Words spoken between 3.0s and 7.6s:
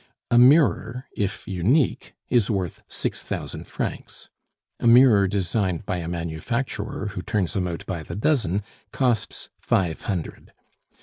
thousand francs; a mirror designed by a manufacturer who turns